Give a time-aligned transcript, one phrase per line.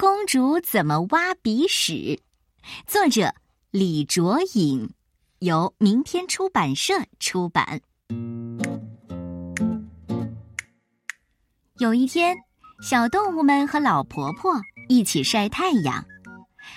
[0.00, 2.20] 公主怎么挖鼻屎？
[2.86, 3.34] 作者
[3.72, 4.92] 李卓颖，
[5.40, 7.80] 由明天出版社出版。
[11.78, 12.36] 有一天，
[12.80, 16.04] 小动物们和老婆婆一起晒太阳。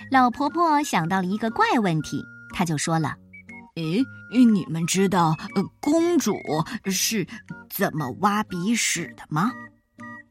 [0.09, 2.23] 老婆婆想到了一个怪问题，
[2.55, 3.13] 她就说了
[3.77, 4.03] ：“诶，
[4.33, 5.37] 你们知道
[5.79, 6.35] 公主
[6.85, 7.27] 是
[7.69, 9.51] 怎么挖鼻屎的吗？”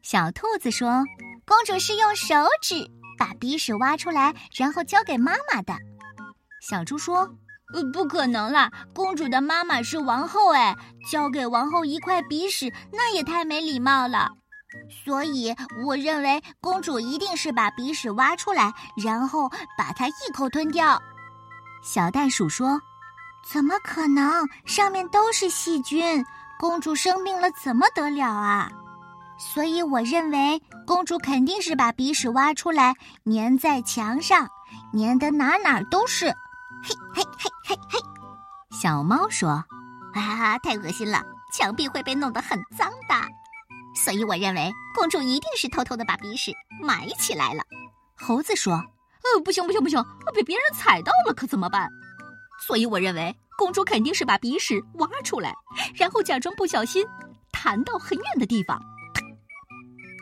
[0.03, 1.05] 小兔子说
[1.51, 2.89] ：“公主是用手指
[3.19, 5.73] 把鼻屎挖出来，然后交给妈妈的。”
[6.65, 7.29] 小猪说
[7.75, 8.71] ：“呃，不可能啦！
[8.95, 10.73] 公主的妈妈是王后，哎，
[11.11, 14.29] 交给王后一块鼻屎，那也太没礼貌了。
[15.03, 15.53] 所以，
[15.85, 18.71] 我认为公主一定是把鼻屎挖出来，
[19.03, 21.01] 然后把它一口吞掉。”
[21.83, 22.81] 小袋鼠说
[23.45, 24.47] ：“怎么可能？
[24.65, 26.25] 上面都是细菌，
[26.57, 28.71] 公主生病了怎么得了啊？”
[29.41, 32.93] 所以我认为公主肯定是把鼻屎挖出来，
[33.25, 34.47] 粘在墙上，
[34.93, 36.27] 粘得哪哪都是。
[36.83, 37.99] 嘿嘿嘿嘿嘿！
[38.79, 39.49] 小猫说
[40.13, 43.15] ：“啊，太恶心了，墙壁会被弄得很脏的。
[43.95, 47.63] 所以我认为公主一定是偷偷的把鼻屎埋起来了。”
[48.15, 48.73] 猴子说
[49.25, 50.03] ：“呃，不行不行不行，
[50.35, 51.89] 被别人踩到了可怎么办？
[52.67, 55.53] 所以我认为公主肯定是把鼻屎挖出来，
[55.95, 57.03] 然后假装不小心
[57.51, 58.79] 弹到很远的地方。”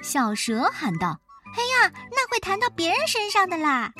[0.02, 1.20] 小蛇喊道
[1.56, 3.92] ：“哎呀，那会弹到别人身上的啦！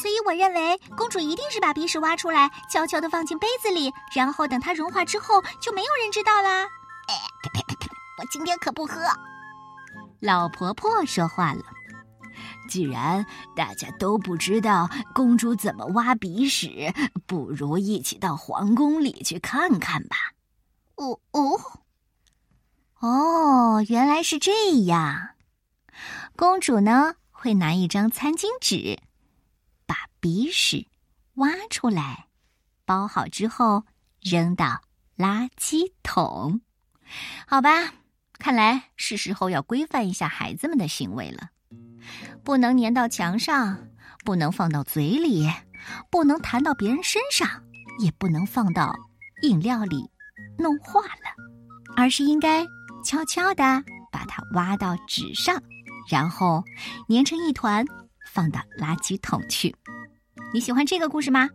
[0.00, 6.64] 所以我认为公主一定是把鼻屎挖出来，悄悄地放进杯子里，然后等它融化之后，就没有人知道啦。”
[7.08, 7.88] 哎，呸呸呸呸！
[8.18, 9.00] 我今天可不喝。
[10.20, 11.62] 老婆婆说话了
[12.68, 13.24] ：“既然
[13.56, 16.92] 大家都不知道公主怎么挖鼻屎，
[17.26, 20.16] 不如一起到皇宫里去看看吧。”
[20.96, 21.58] 哦哦。
[23.00, 25.30] 哦，原来是这样。
[26.36, 28.98] 公主呢，会拿一张餐巾纸，
[29.86, 30.86] 把鼻屎
[31.36, 32.26] 挖出来，
[32.84, 33.84] 包好之后
[34.20, 34.82] 扔到
[35.16, 36.60] 垃圾桶。
[37.46, 37.94] 好吧，
[38.38, 41.48] 看来是时候要规范一下孩子们的行为了。
[42.44, 43.88] 不能粘到墙上，
[44.26, 45.50] 不能放到嘴里，
[46.10, 47.48] 不能弹到别人身上，
[47.98, 48.94] 也不能放到
[49.42, 50.10] 饮料里
[50.58, 51.34] 弄化了，
[51.96, 52.66] 而是应该。
[53.02, 53.62] 悄悄地
[54.12, 55.60] 把它挖到纸上，
[56.08, 56.62] 然后
[57.08, 57.84] 粘成一团，
[58.26, 59.74] 放到垃圾桶去。
[60.52, 61.48] 你喜欢这个故事吗？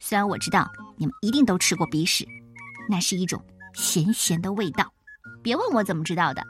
[0.00, 2.26] 虽然我知道你们一定都吃过鼻屎，
[2.88, 3.42] 那是一种
[3.74, 4.92] 咸咸的味道。
[5.42, 6.42] 别问我怎么知道的。